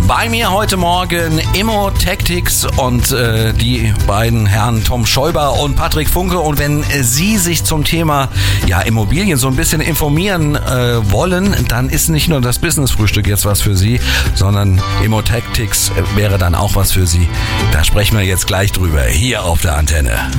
Bei 0.03 0.29
mir 0.29 0.53
heute 0.53 0.77
Morgen 0.77 1.41
Immo 1.55 1.91
Tactics 1.91 2.65
und 2.65 3.11
äh, 3.11 3.53
die 3.53 3.93
beiden 4.07 4.47
Herren 4.47 4.85
Tom 4.85 5.05
Schäuber 5.05 5.59
und 5.59 5.75
Patrick 5.75 6.09
Funke. 6.09 6.39
Und 6.39 6.59
wenn 6.59 6.83
äh, 6.83 7.03
Sie 7.03 7.39
sich 7.39 7.65
zum 7.65 7.83
Thema 7.83 8.29
ja, 8.67 8.81
Immobilien 8.83 9.37
so 9.37 9.49
ein 9.49 9.57
bisschen 9.57 9.81
informieren 9.81 10.55
äh, 10.55 11.11
wollen, 11.11 11.57
dann 11.69 11.89
ist 11.89 12.09
nicht 12.09 12.29
nur 12.29 12.41
das 12.41 12.61
Business-Frühstück 12.61 13.27
jetzt 13.27 13.45
was 13.47 13.63
für 13.63 13.77
Sie, 13.77 14.01
sondern 14.35 14.81
Immo 15.03 15.23
Tactics 15.23 15.91
wäre 16.15 16.39
dann 16.39 16.55
auch 16.55 16.77
was 16.77 16.93
für 16.93 17.07
Sie. 17.07 17.29
Da 17.73 17.83
sprechen 17.83 18.17
wir 18.17 18.25
jetzt 18.25 18.47
gleich 18.47 18.71
drüber, 18.71 19.03
hier 19.03 19.45
auf 19.45 19.63
der 19.63 19.77
Antenne. 19.77 20.31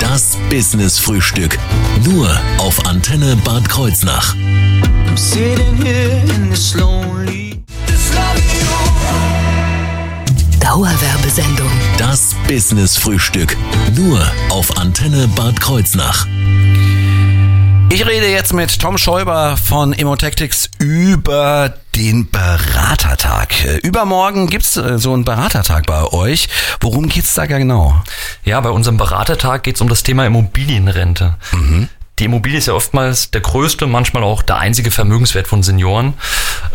Das 0.00 0.38
Business 0.48 0.98
Frühstück. 0.98 1.58
Nur 2.04 2.28
auf 2.58 2.86
Antenne 2.86 3.36
Bad 3.44 3.68
Kreuznach. 3.68 4.36
Sitting 5.16 5.76
here 5.82 6.22
in 6.34 6.50
this 6.50 6.74
lonely. 6.74 7.47
Dauerwerbesendung. 10.78 11.72
Das 11.98 12.36
Business 12.46 12.96
Frühstück. 12.96 13.56
Nur 13.96 14.24
auf 14.48 14.76
Antenne 14.78 15.26
Bad 15.26 15.60
Kreuznach. 15.60 16.24
Ich 17.90 18.06
rede 18.06 18.28
jetzt 18.28 18.52
mit 18.52 18.78
Tom 18.78 18.96
Schäuber 18.96 19.56
von 19.56 19.92
Immotactics 19.92 20.70
über 20.78 21.74
den 21.96 22.30
Beratertag. 22.30 23.64
Äh, 23.64 23.78
Übermorgen 23.78 24.46
gibt's 24.46 24.76
äh, 24.76 25.00
so 25.00 25.14
einen 25.14 25.24
Beratertag 25.24 25.86
bei 25.86 26.04
euch. 26.04 26.48
Worum 26.78 27.08
geht's 27.08 27.34
da 27.34 27.46
genau? 27.46 28.00
Ja, 28.44 28.60
bei 28.60 28.70
unserem 28.70 28.98
Beratertag 28.98 29.64
geht 29.64 29.74
es 29.74 29.80
um 29.80 29.88
das 29.88 30.04
Thema 30.04 30.26
Immobilienrente. 30.26 31.38
Die 32.18 32.24
Immobilie 32.24 32.58
ist 32.58 32.66
ja 32.66 32.74
oftmals 32.74 33.30
der 33.30 33.40
größte, 33.40 33.86
manchmal 33.86 34.24
auch 34.24 34.42
der 34.42 34.58
einzige 34.58 34.90
Vermögenswert 34.90 35.46
von 35.46 35.62
Senioren. 35.62 36.14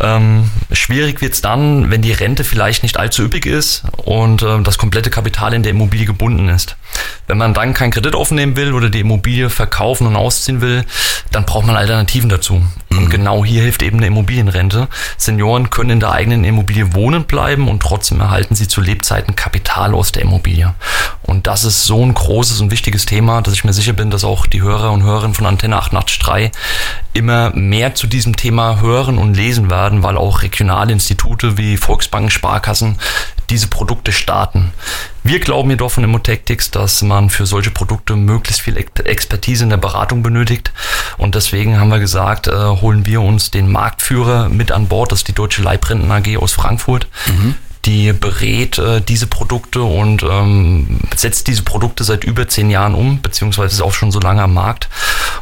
Ähm, 0.00 0.50
schwierig 0.72 1.20
wird's 1.20 1.42
dann, 1.42 1.90
wenn 1.90 2.00
die 2.00 2.12
Rente 2.12 2.44
vielleicht 2.44 2.82
nicht 2.82 2.98
allzu 2.98 3.24
üppig 3.24 3.44
ist 3.44 3.82
und 4.04 4.42
ähm, 4.42 4.64
das 4.64 4.78
komplette 4.78 5.10
Kapital 5.10 5.52
in 5.52 5.62
der 5.62 5.72
Immobilie 5.72 6.06
gebunden 6.06 6.48
ist. 6.48 6.76
Wenn 7.26 7.38
man 7.38 7.54
dann 7.54 7.74
keinen 7.74 7.90
Kredit 7.90 8.14
aufnehmen 8.14 8.56
will 8.56 8.72
oder 8.72 8.88
die 8.88 9.00
Immobilie 9.00 9.50
verkaufen 9.50 10.06
und 10.06 10.16
ausziehen 10.16 10.60
will, 10.60 10.84
dann 11.30 11.44
braucht 11.44 11.66
man 11.66 11.76
Alternativen 11.76 12.28
dazu. 12.28 12.62
Und 12.90 13.10
genau 13.10 13.44
hier 13.44 13.62
hilft 13.62 13.82
eben 13.82 13.98
eine 13.98 14.06
Immobilienrente. 14.06 14.88
Senioren 15.16 15.70
können 15.70 15.90
in 15.90 16.00
der 16.00 16.12
eigenen 16.12 16.44
Immobilie 16.44 16.94
wohnen 16.94 17.24
bleiben 17.24 17.68
und 17.68 17.82
trotzdem 17.82 18.20
erhalten 18.20 18.54
sie 18.54 18.68
zu 18.68 18.80
Lebzeiten 18.80 19.36
Kapital 19.36 19.94
aus 19.94 20.12
der 20.12 20.22
Immobilie. 20.22 20.74
Und 21.22 21.46
das 21.46 21.64
ist 21.64 21.84
so 21.84 22.04
ein 22.04 22.14
großes 22.14 22.60
und 22.60 22.70
wichtiges 22.70 23.06
Thema, 23.06 23.42
dass 23.42 23.54
ich 23.54 23.64
mir 23.64 23.72
sicher 23.72 23.94
bin, 23.94 24.10
dass 24.10 24.24
auch 24.24 24.46
die 24.46 24.62
Hörer 24.62 24.92
und 24.92 25.02
Hörerinnen 25.02 25.33
von 25.34 25.46
Antenne 25.46 25.76
883 25.76 26.50
immer 27.12 27.50
mehr 27.54 27.94
zu 27.94 28.06
diesem 28.06 28.36
Thema 28.36 28.80
hören 28.80 29.18
und 29.18 29.34
lesen 29.34 29.70
werden, 29.70 30.02
weil 30.02 30.16
auch 30.16 30.42
regionale 30.42 30.92
Institute 30.92 31.56
wie 31.58 31.76
Volksbanken, 31.76 32.30
Sparkassen 32.30 32.98
diese 33.50 33.68
Produkte 33.68 34.10
starten. 34.10 34.72
Wir 35.22 35.38
glauben 35.38 35.70
jedoch 35.70 35.90
von 35.90 36.02
Immotactics, 36.04 36.70
dass 36.70 37.02
man 37.02 37.30
für 37.30 37.46
solche 37.46 37.70
Produkte 37.70 38.16
möglichst 38.16 38.62
viel 38.62 38.76
Ex- 38.76 39.00
Expertise 39.02 39.64
in 39.64 39.70
der 39.70 39.76
Beratung 39.76 40.22
benötigt. 40.22 40.72
Und 41.18 41.34
deswegen 41.34 41.78
haben 41.78 41.90
wir 41.90 41.98
gesagt, 41.98 42.46
äh, 42.48 42.52
holen 42.52 43.06
wir 43.06 43.20
uns 43.20 43.50
den 43.50 43.70
Marktführer 43.70 44.48
mit 44.48 44.72
an 44.72 44.88
Bord, 44.88 45.12
das 45.12 45.20
ist 45.20 45.28
die 45.28 45.34
Deutsche 45.34 45.62
Leibrenten 45.62 46.10
AG 46.10 46.36
aus 46.38 46.52
Frankfurt. 46.52 47.06
Die 47.86 48.12
berät 48.12 48.78
äh, 48.78 49.00
diese 49.00 49.26
Produkte 49.26 49.82
und 49.82 50.22
ähm, 50.22 51.00
setzt 51.14 51.46
diese 51.48 51.62
Produkte 51.62 52.04
seit 52.04 52.24
über 52.24 52.48
zehn 52.48 52.70
Jahren 52.70 52.94
um, 52.94 53.20
beziehungsweise 53.20 53.74
ist 53.74 53.82
auch 53.82 53.92
schon 53.92 54.10
so 54.10 54.20
lange 54.20 54.42
am 54.42 54.54
Markt. 54.54 54.88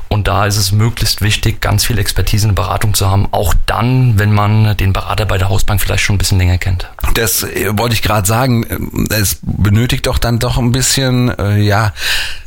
Und 0.08 0.28
da 0.28 0.46
ist 0.46 0.56
es 0.56 0.72
möglichst 0.72 1.22
wichtig, 1.22 1.60
ganz 1.60 1.84
viel 1.84 1.98
Expertise 1.98 2.48
in 2.48 2.54
der 2.54 2.62
Beratung 2.62 2.94
zu 2.94 3.08
haben, 3.08 3.28
auch 3.30 3.54
dann, 3.66 4.18
wenn 4.18 4.32
man 4.32 4.76
den 4.76 4.92
Berater 4.92 5.24
bei 5.24 5.38
der 5.38 5.48
Hausbank 5.48 5.80
vielleicht 5.80 6.02
schon 6.02 6.16
ein 6.16 6.18
bisschen 6.18 6.38
länger 6.38 6.58
kennt. 6.58 6.90
Das 7.14 7.44
äh, 7.44 7.70
wollte 7.78 7.94
ich 7.94 8.02
gerade 8.02 8.26
sagen. 8.26 8.66
Ähm, 8.68 9.08
Es 9.10 9.38
benötigt 9.42 10.06
doch 10.06 10.18
dann 10.18 10.38
doch 10.38 10.58
ein 10.58 10.72
bisschen, 10.72 11.28
äh, 11.38 11.58
ja, 11.58 11.92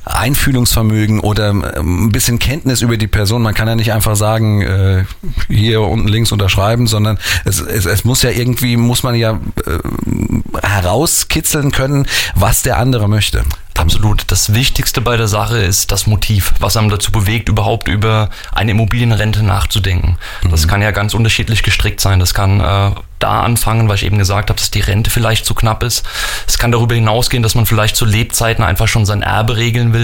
Einfühlungsvermögen 0.05 1.19
oder 1.19 1.50
ähm, 1.50 2.05
ein 2.05 2.12
bisschen 2.12 2.39
Kenntnis 2.39 2.81
über 2.81 2.97
die 2.97 3.07
Person. 3.07 3.41
Man 3.41 3.53
kann 3.53 3.67
ja 3.67 3.75
nicht 3.75 3.91
einfach 3.91 4.15
sagen, 4.15 4.62
äh, 4.62 5.05
hier 5.47 5.81
unten 5.81 6.07
links 6.07 6.31
unterschreiben, 6.31 6.88
sondern 6.88 7.17
es, 7.43 7.59
es, 7.59 7.85
es 7.85 8.05
muss 8.05 8.21
ja 8.21 8.29
irgendwie, 8.29 8.77
muss 8.77 9.03
man 9.03 9.15
ja 9.15 9.39
äh, 9.65 10.67
herauskitzeln 10.67 11.71
können, 11.71 12.07
was 12.35 12.62
der 12.62 12.77
andere 12.77 13.09
möchte. 13.09 13.43
Absolut. 13.77 14.24
Das 14.27 14.53
Wichtigste 14.53 15.01
bei 15.01 15.17
der 15.17 15.27
Sache 15.27 15.57
ist 15.57 15.91
das 15.91 16.07
Motiv, 16.07 16.53
was 16.59 16.77
einem 16.77 16.89
dazu 16.89 17.12
bewegt, 17.12 17.50
überhaupt 17.50 17.89
über 17.89 18.29
eine 18.53 18.71
Immobilienrente 18.71 19.43
nachzudenken. 19.43 20.17
Das 20.50 20.67
kann 20.67 20.81
ja 20.81 20.91
ganz 20.91 21.13
unterschiedlich 21.13 21.62
gestrickt 21.62 22.00
sein. 22.00 22.19
Das 22.19 22.33
kann 22.33 22.62
äh, 22.62 22.91
da 23.19 23.41
anfangen, 23.41 23.89
weil 23.89 23.95
ich 23.95 24.05
eben 24.05 24.17
gesagt 24.17 24.50
habe, 24.50 24.59
dass 24.59 24.71
die 24.71 24.79
Rente 24.79 25.09
vielleicht 25.09 25.45
zu 25.45 25.53
knapp 25.53 25.83
ist. 25.83 26.05
Es 26.47 26.57
kann 26.57 26.71
darüber 26.71 26.95
hinausgehen, 26.95 27.43
dass 27.43 27.55
man 27.55 27.65
vielleicht 27.65 27.95
zu 27.95 28.05
Lebzeiten 28.05 28.63
einfach 28.63 28.88
schon 28.88 29.05
sein 29.05 29.21
Erbe 29.21 29.57
regeln 29.57 29.93
will. 29.93 29.94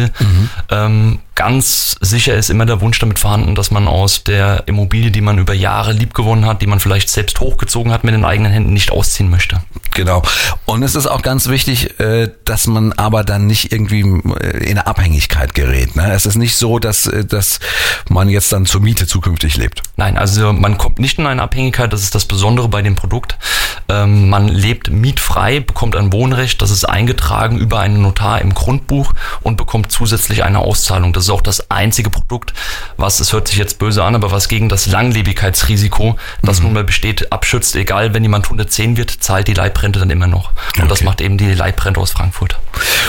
Ähm, 0.70 1.20
ganz 1.36 1.96
sicher 2.02 2.36
ist 2.36 2.50
immer 2.50 2.66
der 2.66 2.82
Wunsch 2.82 3.00
damit 3.00 3.18
vorhanden, 3.18 3.56
dass 3.56 3.72
man 3.72 3.88
aus 3.88 4.24
der 4.24 4.68
Immobilie, 4.68 5.12
die 5.12 5.22
man 5.22 5.40
über 5.40 5.54
Jahre 5.54 5.92
liebgewonnen 5.92 6.46
hat, 6.46 6.62
die 6.62 6.68
man 6.68 6.80
vielleicht 6.80 7.10
selbst 7.10 7.40
hochgezogen 7.40 7.92
hat, 7.92 8.04
mit 8.04 8.14
den 8.14 8.26
eigenen 8.26 8.52
Händen 8.52 8.74
nicht 8.74 8.92
ausziehen 8.92 9.30
möchte. 9.30 9.62
Genau. 9.94 10.22
Und 10.66 10.84
es 10.84 10.96
ist 10.96 11.08
auch 11.08 11.22
ganz 11.22 11.48
wichtig, 11.50 12.00
äh, 12.00 12.30
dass 12.46 12.68
man 12.68 12.94
aber 12.94 13.24
dann 13.24 13.48
nicht 13.48 13.72
irgendwie 13.72 14.02
äh, 14.02 14.58
in 14.64 14.78
eine 14.78 14.88
Abhängigkeit 14.88 15.54
gerät. 15.54 15.96
ne? 15.96 16.14
Es 16.14 16.26
ist 16.26 16.36
nicht 16.36 16.56
so, 16.56 16.80
dass, 16.80 17.08
äh, 17.08 17.26
dass 17.26 17.60
man 18.10 18.30
jetzt 18.30 18.52
dann 18.54 18.66
zur 18.66 18.82
Miete 18.82 19.08
zukünftig 19.08 19.58
lebt. 19.58 19.82
Nein, 19.98 20.18
also 20.18 20.54
man 20.54 20.78
kommt 20.78 21.00
nicht 21.00 21.18
in 21.18 21.28
eine 21.28 21.42
Abhängigkeit, 21.42 21.92
das 21.92 22.04
ist 22.04 22.16
das 22.16 22.26
Besondere 22.26 22.70
bei 22.70 22.82
dem 22.82 22.96
Produkt. 22.96 23.38
Ähm, 23.92 24.30
man 24.30 24.48
lebt 24.48 24.90
mietfrei, 24.90 25.60
bekommt 25.60 25.96
ein 25.98 26.14
Wohnrecht, 26.14 26.62
das 26.62 26.72
ist 26.72 26.86
eingetragen 26.86 27.58
über 27.58 27.80
einen 27.80 28.02
Notar 28.02 28.40
im 28.42 28.54
Grundbuch 28.54 29.14
und 29.42 29.58
bekommt 29.58 29.92
zusätzlich 29.92 30.44
eine 30.44 30.60
Auszahlung. 30.60 31.12
Das 31.14 31.26
ist 31.26 31.30
auch 31.30 31.42
das 31.42 31.70
einzige 31.70 32.10
Produkt, 32.10 32.54
was, 32.98 33.20
es 33.20 33.34
hört 33.34 33.48
sich 33.50 33.58
jetzt 33.58 33.80
böse 33.80 34.04
an, 34.04 34.16
aber 34.16 34.32
was 34.32 34.48
gegen 34.48 34.70
das 34.70 34.86
Langlebigkeitsrisiko, 34.86 36.16
das 36.42 36.62
nun 36.62 36.74
mal 36.74 36.84
besteht, 36.84 37.32
abschützt. 37.32 37.76
Egal, 37.76 38.14
wenn 38.14 38.24
jemand 38.24 38.46
110 38.46 38.96
wird, 38.98 39.12
zahlt 39.12 39.48
die 39.48 39.54
Leibrente 39.54 40.00
dann 40.00 40.10
immer 40.10 40.28
noch. 40.28 40.52
Und 40.80 40.90
das 40.90 41.00
Okay. 41.00 41.06
macht 41.06 41.22
eben 41.22 41.38
die 41.38 41.54
Leibrente 41.54 42.00
aus 42.00 42.12
Frankfurt. 42.12 42.58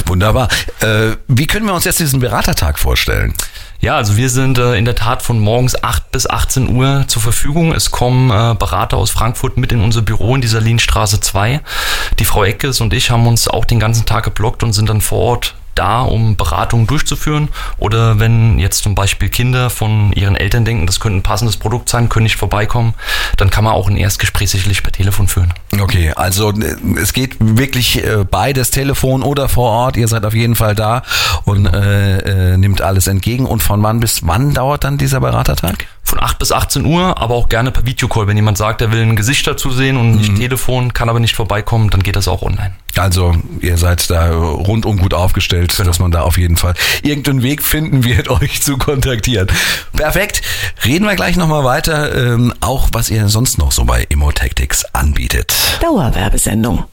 Wunderbar. 0.07 0.49
Äh, 0.81 1.17
wie 1.29 1.47
können 1.47 1.67
wir 1.67 1.75
uns 1.75 1.85
jetzt 1.85 2.01
diesen 2.01 2.21
Beratertag 2.21 2.79
vorstellen? 2.79 3.35
Ja, 3.83 3.97
also 3.97 4.17
wir 4.17 4.31
sind 4.31 4.59
äh, 4.59 4.77
in 4.77 4.85
der 4.85 4.95
Tat 4.95 5.23
von 5.23 5.41
morgens 5.41 5.83
8 5.83 6.13
bis 6.13 6.31
18 6.31 6.69
Uhr 6.69 7.05
zur 7.09 7.21
Verfügung. 7.21 7.73
Es 7.73 7.91
kommen 7.91 8.31
äh, 8.31 8.55
Berater 8.55 8.97
aus 8.97 9.11
Frankfurt 9.11 9.57
mit 9.57 9.73
in 9.73 9.81
unser 9.81 10.03
Büro 10.03 10.37
in 10.37 10.41
dieser 10.41 10.61
Lienstraße 10.61 11.19
2. 11.21 11.61
Die 12.21 12.25
Frau 12.25 12.45
Eckes 12.45 12.81
und 12.81 12.95
ich 12.95 13.11
haben 13.11 13.27
uns 13.27 13.49
auch 13.49 13.65
den 13.65 13.81
ganzen 13.81 14.07
Tag 14.07 14.23
geblockt 14.23 14.63
und 14.63 14.73
sind 14.73 14.89
dann 14.89 15.01
vor 15.01 15.19
Ort 15.19 15.57
da, 15.75 16.03
um 16.03 16.37
Beratungen 16.37 16.87
durchzuführen. 16.87 17.49
Oder 17.79 18.19
wenn 18.19 18.59
jetzt 18.59 18.83
zum 18.83 18.95
Beispiel 18.95 19.29
Kinder 19.29 19.71
von 19.71 20.13
ihren 20.13 20.37
Eltern 20.37 20.65
denken, 20.65 20.87
das 20.87 21.01
könnte 21.01 21.19
ein 21.19 21.23
passendes 21.23 21.57
Produkt 21.57 21.89
sein, 21.89 22.09
können 22.09 22.25
nicht 22.25 22.37
vorbeikommen, 22.37 22.95
dann 23.37 23.51
kann 23.51 23.65
man 23.65 23.73
auch 23.73 23.89
ein 23.89 23.97
Erstgespräch 23.97 24.51
sicherlich 24.51 24.83
per 24.83 24.93
Telefon 24.93 25.29
führen. 25.29 25.53
Okay, 25.81 26.13
also 26.15 26.51
äh, 26.51 26.77
es 27.01 27.13
geht 27.13 27.37
wirklich 27.39 28.05
äh, 28.05 28.25
beides, 28.29 28.71
Telefon 28.71 29.23
oder 29.23 29.49
vor 29.49 29.71
Ort. 29.71 29.97
Ihr 29.97 30.09
seid 30.09 30.25
auf 30.25 30.35
jeden 30.35 30.55
Fall 30.55 30.75
da 30.75 31.03
und 31.45 31.67
äh, 31.67 32.53
äh, 32.53 32.57
nimmt 32.57 32.83
alles 32.83 33.07
entgegen. 33.07 33.47
Und 33.47 33.63
von 33.63 33.83
wann 33.83 34.01
bis 34.01 34.27
wann 34.27 34.55
dauert 34.55 34.85
dann 34.85 34.99
dieser 34.99 35.21
Beratertag? 35.21 35.87
Von 36.05 36.21
8 36.21 36.39
bis 36.39 36.53
18 36.53 36.85
Uhr, 36.85 37.19
aber 37.19 37.35
auch 37.35 37.49
gerne 37.49 37.71
per 37.71 37.87
Videocall. 37.87 38.27
Wenn 38.27 38.37
jemand 38.37 38.59
sagt, 38.59 38.81
er 38.83 38.93
will 38.93 39.01
ein 39.01 39.17
Gesicht 39.17 39.47
dazu 39.47 39.71
sehen 39.71 39.97
und 39.97 40.17
nicht 40.17 40.37
Telefon, 40.37 40.93
kann 40.93 41.09
aber 41.09 41.21
nicht 41.21 41.35
vorbeikommen, 41.35 41.91
dann 41.91 42.03
geht 42.03 42.17
das 42.17 42.29
auch 42.29 42.43
online. 42.43 42.75
Also 42.97 43.35
ihr 43.61 43.79
seid 43.79 44.11
da 44.11 44.31
rundum 44.35 44.99
gut 44.99 45.15
aufgestellt, 45.15 45.79
dass 45.79 45.99
man 45.99 46.11
da 46.11 46.23
auf 46.23 46.37
jeden 46.37 46.57
Fall 46.57 46.75
irgendeinen 47.03 47.43
Weg 47.43 47.63
finden 47.63 48.05
wird, 48.05 48.29
euch 48.43 48.61
zu 48.63 48.77
kontaktieren. 48.77 49.49
Perfekt. 49.97 50.43
Reden 50.85 51.07
wir 51.07 51.15
gleich 51.15 51.37
nochmal 51.37 51.65
weiter, 51.65 52.15
ähm, 52.15 52.53
auch 52.61 52.89
was 52.93 53.09
ihr 53.09 53.29
sonst 53.29 53.59
noch 53.59 53.73
so 53.73 53.85
bei 53.85 54.05
Immotactics 54.09 54.85
anbietet. 54.93 55.55
Dauerwerbesendung. 55.81 56.85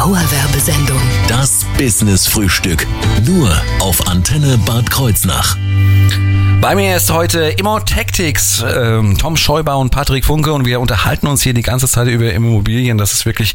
Dauerwerbesendung. 0.00 0.98
Das 1.28 1.66
Business 1.76 2.26
Frühstück. 2.26 2.86
Nur 3.26 3.54
auf 3.80 4.08
Antenne 4.08 4.56
Bad 4.56 4.90
Kreuznach. 4.90 5.58
Bei 6.62 6.74
mir 6.74 6.96
ist 6.96 7.10
heute 7.10 7.40
Immotactics, 7.58 8.64
ähm, 8.66 9.18
Tom 9.18 9.36
Scheuber 9.36 9.76
und 9.76 9.90
Patrick 9.90 10.24
Funke 10.24 10.54
und 10.54 10.64
wir 10.64 10.80
unterhalten 10.80 11.26
uns 11.26 11.42
hier 11.42 11.52
die 11.52 11.60
ganze 11.60 11.86
Zeit 11.86 12.08
über 12.08 12.32
Immobilien. 12.32 12.96
Das 12.96 13.12
ist 13.12 13.26
wirklich 13.26 13.54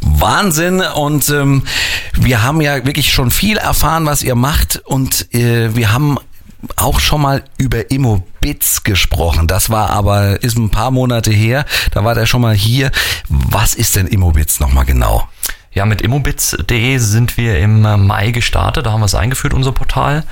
Wahnsinn 0.00 0.80
und 0.80 1.28
ähm, 1.28 1.62
wir 2.14 2.42
haben 2.42 2.60
ja 2.60 2.84
wirklich 2.84 3.12
schon 3.12 3.30
viel 3.30 3.56
erfahren, 3.56 4.04
was 4.04 4.24
ihr 4.24 4.34
macht 4.34 4.82
und 4.84 5.32
äh, 5.32 5.76
wir 5.76 5.92
haben 5.92 6.18
auch 6.74 6.98
schon 6.98 7.22
mal 7.22 7.44
über 7.56 7.92
Immobits 7.92 8.82
gesprochen. 8.82 9.46
Das 9.46 9.70
war 9.70 9.90
aber, 9.90 10.42
ist 10.42 10.58
ein 10.58 10.70
paar 10.70 10.90
Monate 10.90 11.30
her. 11.30 11.64
Da 11.92 12.04
war 12.04 12.16
der 12.16 12.26
schon 12.26 12.40
mal 12.40 12.54
hier. 12.56 12.90
Was 13.28 13.76
ist 13.76 13.94
denn 13.94 14.08
Immobits 14.08 14.58
nochmal 14.58 14.86
genau? 14.86 15.28
Ja, 15.74 15.86
mit 15.86 16.02
immobits.de 16.02 16.98
sind 16.98 17.36
wir 17.36 17.58
im 17.58 17.84
äh, 17.84 17.96
Mai 17.96 18.30
gestartet, 18.30 18.86
da 18.86 18.92
haben 18.92 19.00
wir 19.00 19.06
es 19.06 19.14
eingeführt, 19.14 19.54
unser 19.54 19.72
Portal. 19.72 20.22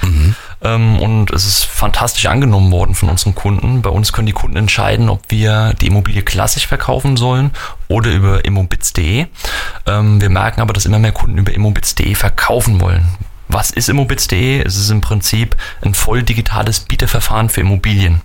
Ähm, 0.63 1.01
und 1.01 1.31
es 1.33 1.45
ist 1.45 1.65
fantastisch 1.65 2.27
angenommen 2.27 2.71
worden 2.71 2.95
von 2.95 3.09
unseren 3.09 3.35
Kunden. 3.35 3.83
Bei 3.83 3.91
uns 3.91 4.13
können 4.13 4.27
die 4.27 4.33
Kunden 4.33 4.57
entscheiden, 4.57 5.09
ob 5.09 5.23
wir 5.29 5.75
die 5.81 5.89
Immobilie 5.89 6.23
klassisch 6.23 6.69
verkaufen 6.69 7.17
sollen 7.17 7.51
oder 7.89 8.13
über 8.13 8.45
immobits.de. 8.45 9.27
Ähm, 9.87 10.21
wir 10.21 10.31
merken 10.31 10.61
aber, 10.61 10.73
dass 10.73 10.87
immer 10.87 11.01
mehr 11.01 11.13
Kunden 11.13 11.39
über 11.39 11.53
immobits.de 11.53 12.15
verkaufen 12.15 12.81
wollen. 12.81 13.09
Was 13.53 13.71
ist 13.71 13.91
Immobits.de? 13.91 14.63
Es 14.63 14.79
ist 14.79 14.89
im 14.89 15.03
Prinzip 15.03 15.57
ein 15.83 15.93
voll 15.93 16.23
digitales 16.23 16.81
Bieterverfahren 16.81 17.51
für 17.51 17.61
Immobilien. 17.61 18.23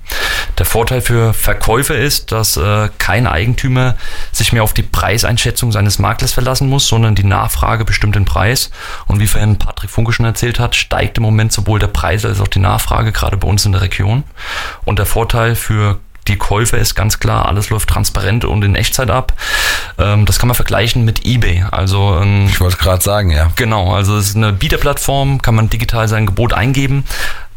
Der 0.58 0.66
Vorteil 0.66 1.02
für 1.02 1.34
Verkäufer 1.34 1.98
ist, 1.98 2.32
dass 2.32 2.56
äh, 2.56 2.88
kein 2.98 3.28
Eigentümer 3.28 3.96
sich 4.32 4.54
mehr 4.54 4.64
auf 4.64 4.74
die 4.74 4.84
Preiseinschätzung 4.84 5.74
seines 5.74 6.00
Maklers 6.00 6.32
verlassen 6.32 6.70
muss, 6.70 6.88
sondern 6.88 7.14
die 7.14 7.26
Nachfrage 7.26 7.84
bestimmt 7.84 8.16
den 8.16 8.24
Preis. 8.24 8.72
Und 9.08 9.20
wie 9.20 9.28
vorhin 9.28 9.60
Patrick 9.60 9.90
Funke 9.90 10.14
schon 10.14 10.26
erzählt 10.26 10.60
hat, 10.60 10.78
steigt 10.78 11.18
im 11.18 11.24
Moment 11.24 11.52
sowohl 11.52 11.80
der 11.80 11.88
Preis 11.88 12.24
als 12.24 12.40
auch 12.40 12.48
die 12.48 12.60
Nachfrage, 12.60 13.12
gerade 13.12 13.36
bei 13.36 13.50
uns 13.50 13.66
in 13.66 13.74
der 13.74 13.82
Region. 13.82 14.24
Und 14.86 14.98
der 14.98 15.06
Vorteil 15.06 15.56
für 15.56 16.00
die 16.28 16.38
Käufer 16.38 16.78
ist 16.78 16.96
ganz 16.96 17.20
klar, 17.20 17.48
alles 17.48 17.70
läuft 17.70 17.90
transparent 17.90 18.46
und 18.46 18.64
in 18.64 18.76
Echtzeit 18.76 19.10
ab. 19.10 19.34
Ähm, 20.00 20.26
das 20.26 20.40
kann 20.40 20.48
man 20.48 20.56
vergleichen 20.56 21.06
mit 21.06 21.26
eBay. 21.26 21.66
Also 21.72 22.20
ähm, 22.22 22.48
Ich 22.50 22.60
wollte 22.60 22.78
gerade 22.78 23.04
sagen, 23.04 23.32
ja. 23.32 23.52
Genau, 23.56 23.94
also 23.94 24.18
es 24.18 24.30
ist 24.30 24.36
eine 24.36 24.54
Bieterplattform, 24.54 25.42
kann 25.42 25.56
man 25.56 25.70
digital 25.70 26.08
sein 26.08 26.26
Gebot 26.26 26.54
eingeben, 26.54 27.04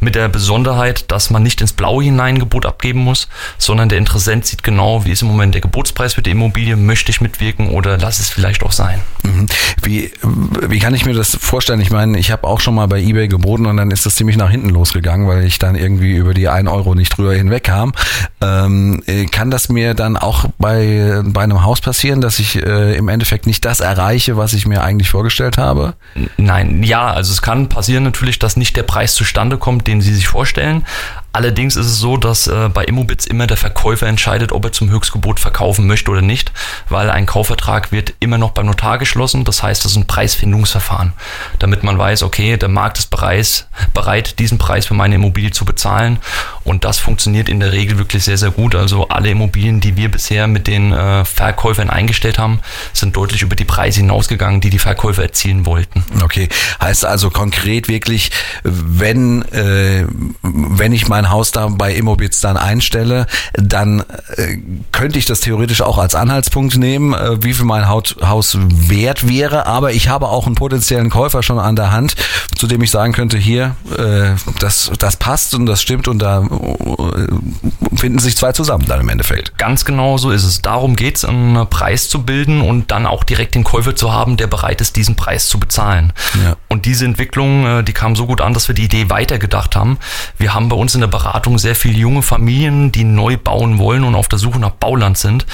mit 0.00 0.14
der 0.14 0.28
Besonderheit, 0.28 1.10
dass 1.10 1.30
man 1.30 1.42
nicht 1.42 1.60
ins 1.60 1.72
Blaue 1.72 2.02
hinein 2.02 2.30
ein 2.30 2.38
Gebot 2.38 2.66
abgeben 2.66 3.00
muss, 3.00 3.28
sondern 3.58 3.88
der 3.88 3.98
Interessent 3.98 4.46
sieht 4.46 4.62
genau, 4.62 5.04
wie 5.04 5.10
ist 5.10 5.22
im 5.22 5.28
Moment 5.28 5.54
der 5.54 5.60
Gebotspreis 5.60 6.14
für 6.14 6.22
die 6.22 6.30
Immobilie, 6.30 6.76
möchte 6.76 7.10
ich 7.10 7.20
mitwirken 7.20 7.70
oder 7.70 7.98
lass 7.98 8.20
es 8.20 8.30
vielleicht 8.30 8.62
auch 8.62 8.72
sein. 8.72 9.00
Mhm. 9.22 9.46
Wie, 9.82 10.12
wie 10.22 10.78
kann 10.78 10.94
ich 10.94 11.04
mir 11.04 11.14
das 11.14 11.36
vorstellen? 11.40 11.80
Ich 11.80 11.90
meine, 11.90 12.18
ich 12.18 12.30
habe 12.30 12.46
auch 12.46 12.60
schon 12.60 12.74
mal 12.74 12.86
bei 12.86 13.00
eBay 13.00 13.28
geboten 13.28 13.66
und 13.66 13.76
dann 13.76 13.90
ist 13.90 14.06
das 14.06 14.14
ziemlich 14.14 14.36
nach 14.36 14.50
hinten 14.50 14.70
losgegangen, 14.70 15.26
weil 15.28 15.44
ich 15.44 15.58
dann 15.58 15.74
irgendwie 15.74 16.14
über 16.14 16.34
die 16.34 16.48
1 16.48 16.68
Euro 16.68 16.94
nicht 16.94 17.16
drüber 17.16 17.34
hinwegkam. 17.34 17.92
Ähm, 18.40 19.02
äh, 19.06 19.26
kann 19.26 19.50
das 19.50 19.68
mir 19.68 19.94
dann 19.94 20.16
auch 20.16 20.46
bei, 20.58 21.20
bei 21.24 21.42
einem 21.42 21.64
Haus 21.64 21.80
passieren, 21.80 22.20
dass 22.20 22.38
ich 22.38 22.56
äh, 22.56 22.96
im 22.96 23.08
Endeffekt 23.08 23.46
nicht 23.46 23.64
das 23.64 23.80
erreiche, 23.80 24.36
was 24.36 24.52
ich 24.52 24.66
mir 24.66 24.82
eigentlich 24.82 25.10
vorgestellt 25.10 25.58
habe? 25.58 25.94
Nein, 26.36 26.82
ja, 26.82 27.10
also 27.10 27.32
es 27.32 27.42
kann 27.42 27.68
passieren 27.68 28.04
natürlich, 28.04 28.38
dass 28.38 28.56
nicht 28.56 28.76
der 28.76 28.82
Preis 28.84 29.14
zustande 29.14 29.58
kommt, 29.58 29.86
den 29.90 30.00
Sie 30.00 30.14
sich 30.14 30.28
vorstellen, 30.28 30.84
Allerdings 31.32 31.76
ist 31.76 31.86
es 31.86 31.98
so, 31.98 32.16
dass 32.16 32.48
äh, 32.48 32.68
bei 32.72 32.84
Immobits 32.84 33.26
immer 33.26 33.46
der 33.46 33.56
Verkäufer 33.56 34.06
entscheidet, 34.06 34.52
ob 34.52 34.64
er 34.64 34.72
zum 34.72 34.90
Höchstgebot 34.90 35.38
verkaufen 35.38 35.86
möchte 35.86 36.10
oder 36.10 36.22
nicht, 36.22 36.52
weil 36.88 37.08
ein 37.08 37.26
Kaufvertrag 37.26 37.92
wird 37.92 38.14
immer 38.18 38.38
noch 38.38 38.50
beim 38.50 38.66
Notar 38.66 38.98
geschlossen. 38.98 39.44
Das 39.44 39.62
heißt, 39.62 39.84
das 39.84 39.92
ist 39.92 39.96
ein 39.96 40.06
Preisfindungsverfahren, 40.06 41.12
damit 41.60 41.84
man 41.84 41.98
weiß, 41.98 42.24
okay, 42.24 42.56
der 42.56 42.68
Markt 42.68 42.98
ist 42.98 43.10
bereit, 43.10 43.68
bereit, 43.94 44.38
diesen 44.38 44.58
Preis 44.58 44.86
für 44.86 44.94
meine 44.94 45.14
Immobilie 45.14 45.52
zu 45.52 45.64
bezahlen. 45.64 46.18
Und 46.64 46.84
das 46.84 46.98
funktioniert 46.98 47.48
in 47.48 47.60
der 47.60 47.72
Regel 47.72 47.98
wirklich 47.98 48.24
sehr, 48.24 48.38
sehr 48.38 48.50
gut. 48.50 48.74
Also 48.74 49.08
alle 49.08 49.30
Immobilien, 49.30 49.80
die 49.80 49.96
wir 49.96 50.10
bisher 50.10 50.46
mit 50.46 50.66
den 50.66 50.92
äh, 50.92 51.24
Verkäufern 51.24 51.90
eingestellt 51.90 52.38
haben, 52.38 52.60
sind 52.92 53.16
deutlich 53.16 53.42
über 53.42 53.56
die 53.56 53.64
Preise 53.64 54.00
hinausgegangen, 54.00 54.60
die 54.60 54.70
die 54.70 54.78
Verkäufer 54.78 55.22
erzielen 55.22 55.64
wollten. 55.64 56.04
Okay, 56.22 56.48
heißt 56.80 57.04
also 57.04 57.30
konkret 57.30 57.88
wirklich, 57.88 58.30
wenn, 58.62 59.42
äh, 59.52 60.06
wenn 60.42 60.92
ich 60.92 61.08
mein 61.20 61.30
Haus 61.30 61.50
da 61.50 61.68
bei 61.68 61.92
Immobits 61.92 62.40
dann 62.40 62.56
einstelle, 62.56 63.26
dann 63.52 64.00
äh, 64.36 64.56
könnte 64.90 65.18
ich 65.18 65.26
das 65.26 65.40
theoretisch 65.40 65.82
auch 65.82 65.98
als 65.98 66.14
Anhaltspunkt 66.14 66.78
nehmen, 66.78 67.12
äh, 67.12 67.42
wie 67.42 67.52
viel 67.52 67.66
mein 67.66 67.88
Haut, 67.88 68.16
Haus 68.22 68.56
wert 68.58 69.28
wäre, 69.28 69.66
aber 69.66 69.92
ich 69.92 70.08
habe 70.08 70.28
auch 70.28 70.46
einen 70.46 70.54
potenziellen 70.54 71.10
Käufer 71.10 71.42
schon 71.42 71.58
an 71.58 71.76
der 71.76 71.92
Hand, 71.92 72.14
zu 72.56 72.66
dem 72.66 72.82
ich 72.82 72.90
sagen 72.90 73.12
könnte, 73.12 73.36
hier, 73.36 73.76
äh, 73.98 74.30
das, 74.60 74.90
das 74.98 75.16
passt 75.16 75.54
und 75.54 75.66
das 75.66 75.82
stimmt 75.82 76.08
und 76.08 76.20
da 76.20 76.40
äh, 76.40 77.96
finden 77.96 78.18
sich 78.18 78.36
zwei 78.36 78.52
zusammen 78.52 78.86
dann 78.86 79.00
im 79.00 79.08
Endeffekt. 79.10 79.58
Ganz 79.58 79.84
genau 79.84 80.16
so 80.16 80.30
ist 80.30 80.44
es. 80.44 80.62
Darum 80.62 80.96
geht 80.96 81.16
es, 81.16 81.26
einen 81.26 81.68
Preis 81.68 82.08
zu 82.08 82.22
bilden 82.22 82.62
und 82.62 82.90
dann 82.90 83.04
auch 83.04 83.24
direkt 83.24 83.54
den 83.54 83.64
Käufer 83.64 83.94
zu 83.94 84.10
haben, 84.12 84.38
der 84.38 84.46
bereit 84.46 84.80
ist, 84.80 84.96
diesen 84.96 85.16
Preis 85.16 85.48
zu 85.48 85.60
bezahlen. 85.60 86.14
Ja. 86.42 86.56
Und 86.80 86.86
diese 86.86 87.04
Entwicklung, 87.04 87.66
äh, 87.66 87.84
die 87.84 87.92
kam 87.92 88.16
so 88.16 88.24
gut 88.24 88.40
an, 88.40 88.54
dass 88.54 88.66
wir 88.66 88.74
die 88.74 88.84
Idee 88.84 89.10
weitergedacht 89.10 89.76
haben. 89.76 89.98
Wir 90.38 90.54
haben 90.54 90.70
bei 90.70 90.76
uns 90.76 90.94
in 90.94 91.02
der 91.02 91.08
Beratung 91.08 91.58
sehr 91.58 91.74
viele 91.74 91.98
junge 91.98 92.22
Familien, 92.22 92.90
die 92.90 93.04
neu 93.04 93.36
bauen 93.36 93.78
wollen 93.78 94.02
und 94.02 94.14
auf 94.14 94.28
der 94.28 94.38
Suche 94.38 94.58
nach 94.58 94.70
Bauland 94.70 95.18
sind. 95.18 95.44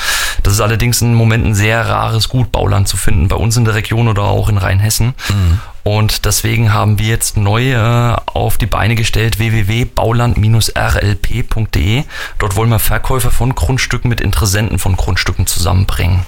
Das 0.45 0.53
ist 0.53 0.61
allerdings 0.61 1.03
im 1.03 1.15
Moment 1.15 1.45
ein 1.45 1.57
sehr 1.57 1.85
rares 1.89 2.29
Gut, 2.29 2.53
Bauland 2.53 2.87
zu 2.87 2.97
finden, 2.97 3.27
bei 3.27 3.35
uns 3.35 3.57
in 3.57 3.65
der 3.65 3.75
Region 3.75 4.07
oder 4.07 4.23
auch 4.23 4.49
in 4.49 4.57
Rheinhessen. 4.57 5.15
Und 5.87 6.25
deswegen 6.25 6.75
haben 6.75 6.99
wir 6.99 7.07
jetzt 7.07 7.37
neu 7.37 7.71
äh, 7.71 8.17
auf 8.27 8.59
die 8.59 8.67
Beine 8.67 8.97
gestellt 8.97 9.39
www.bauland-rlp.de. 9.39 12.03
Dort 12.41 12.57
wollen 12.57 12.71
wir 12.71 12.81
Verkäufer 12.81 13.31
von 13.31 13.55
Grundstücken 13.55 14.09
mit 14.09 14.21
Interessenten 14.21 14.81
von 14.81 14.97
Grundstücken 14.97 15.47
zusammenbringen. 15.47 16.27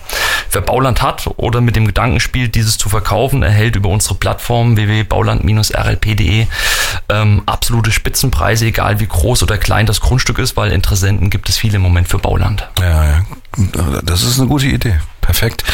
Wer 0.53 0.61
Bauland 0.61 1.03
hat 1.03 1.29
oder 1.39 1.61
mit 1.61 1.75
dem 1.75 1.89
Gedanken 1.89 2.21
spielt, 2.21 2.55
dieses 2.55 2.79
zu 2.79 2.89
verkaufen, 2.89 3.43
erhält 3.43 3.75
über 3.75 3.89
unsere 3.89 4.15
Plattform 4.15 4.77
www.bauland-rlp.de 4.77 6.47
ähm, 7.09 7.43
absolute 7.47 7.91
Spitzenpreise, 7.91 8.67
egal 8.67 9.01
wie 9.01 9.07
groß 9.07 9.43
oder 9.43 9.59
klein 9.59 9.87
das 9.87 10.01
Grundstück 10.01 10.39
ist, 10.39 10.57
weil 10.57 10.73
Interessenten 10.73 11.31
gibt 11.31 11.49
es 11.49 11.57
viele 11.57 11.77
im 11.77 11.83
Moment 11.83 12.09
für 12.09 12.19
Bauland. 12.19 12.69
Ja, 12.81 13.05
ja. 13.05 13.23
Das 14.05 14.23
ist 14.23 14.39
eine 14.39 14.49
gute 14.49 14.67
Idee. 14.67 15.01
Perfekt. 15.21 15.65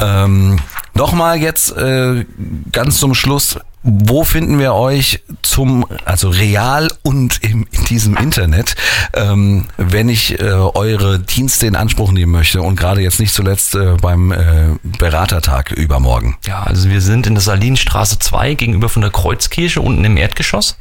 Ähm, 0.00 0.58
Nochmal 0.96 1.36
jetzt 1.36 1.76
äh, 1.76 2.24
ganz 2.72 2.98
zum 2.98 3.14
Schluss. 3.14 3.58
Wo 3.88 4.24
finden 4.24 4.58
wir 4.58 4.74
euch 4.74 5.22
zum, 5.42 5.86
also 6.04 6.28
real 6.28 6.90
und 7.04 7.40
im, 7.44 7.68
in 7.70 7.84
diesem 7.84 8.16
Internet, 8.16 8.74
ähm, 9.14 9.66
wenn 9.76 10.08
ich 10.08 10.40
äh, 10.40 10.42
eure 10.42 11.20
Dienste 11.20 11.68
in 11.68 11.76
Anspruch 11.76 12.10
nehmen 12.10 12.32
möchte 12.32 12.62
und 12.62 12.74
gerade 12.74 13.00
jetzt 13.00 13.20
nicht 13.20 13.32
zuletzt 13.32 13.76
äh, 13.76 13.94
beim 14.02 14.32
äh, 14.32 14.70
Beratertag 14.82 15.70
übermorgen? 15.70 16.36
Ja, 16.44 16.64
also 16.64 16.90
wir 16.90 17.00
sind 17.00 17.28
in 17.28 17.34
der 17.34 17.42
Salinstraße 17.42 18.18
2 18.18 18.54
gegenüber 18.54 18.88
von 18.88 19.02
der 19.02 19.12
Kreuzkirche 19.12 19.80
unten 19.80 20.04
im 20.04 20.16
Erdgeschoss. 20.16 20.76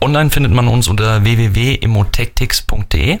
Online 0.00 0.30
findet 0.30 0.52
man 0.52 0.68
uns 0.68 0.88
unter 0.88 1.24
www.immotactics.de 1.24 3.18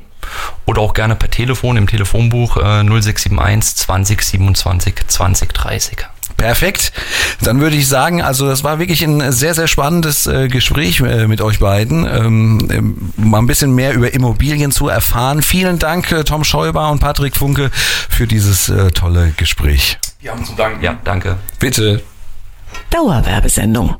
oder 0.64 0.80
auch 0.80 0.94
gerne 0.94 1.16
per 1.16 1.30
Telefon 1.30 1.76
im 1.76 1.86
Telefonbuch 1.86 2.56
äh, 2.56 2.82
0671 2.82 3.76
20 3.76 4.22
27 4.22 4.94
20 5.06 5.52
30. 5.52 6.06
Perfekt. 6.36 6.92
Dann 7.40 7.60
würde 7.60 7.76
ich 7.76 7.88
sagen, 7.88 8.22
also 8.22 8.46
das 8.46 8.64
war 8.64 8.78
wirklich 8.78 9.02
ein 9.02 9.32
sehr, 9.32 9.54
sehr 9.54 9.68
spannendes 9.68 10.26
äh, 10.26 10.48
Gespräch 10.48 11.00
äh, 11.00 11.26
mit 11.26 11.40
euch 11.40 11.58
beiden. 11.58 12.06
Ähm, 12.06 12.68
ähm, 12.70 13.12
mal 13.16 13.38
ein 13.38 13.46
bisschen 13.46 13.74
mehr 13.74 13.94
über 13.94 14.12
Immobilien 14.12 14.72
zu 14.72 14.88
erfahren. 14.88 15.42
Vielen 15.42 15.78
Dank, 15.78 16.10
äh, 16.12 16.24
Tom 16.24 16.44
Scheuber 16.44 16.90
und 16.90 16.98
Patrick 16.98 17.36
Funke, 17.36 17.70
für 17.72 18.26
dieses 18.26 18.68
äh, 18.68 18.90
tolle 18.90 19.32
Gespräch. 19.36 19.98
Wir 20.20 20.32
haben 20.32 20.44
zu 20.44 20.54
danken. 20.54 20.82
Ja, 20.82 20.98
danke. 21.04 21.36
Bitte. 21.58 22.02
Dauerwerbesendung. 22.90 23.96